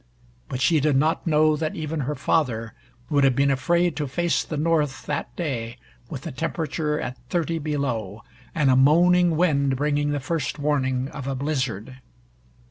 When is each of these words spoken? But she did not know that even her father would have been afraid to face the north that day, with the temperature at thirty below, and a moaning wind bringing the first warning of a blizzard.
But 0.49 0.61
she 0.61 0.79
did 0.79 0.95
not 0.95 1.27
know 1.27 1.55
that 1.55 1.75
even 1.75 1.99
her 1.99 2.15
father 2.15 2.73
would 3.11 3.23
have 3.23 3.35
been 3.35 3.51
afraid 3.51 3.95
to 3.97 4.07
face 4.07 4.43
the 4.43 4.57
north 4.57 5.05
that 5.05 5.35
day, 5.35 5.77
with 6.09 6.21
the 6.23 6.31
temperature 6.31 6.99
at 6.99 7.19
thirty 7.29 7.59
below, 7.59 8.23
and 8.55 8.71
a 8.71 8.75
moaning 8.75 9.37
wind 9.37 9.75
bringing 9.75 10.09
the 10.09 10.19
first 10.19 10.57
warning 10.57 11.07
of 11.09 11.27
a 11.27 11.35
blizzard. 11.35 11.97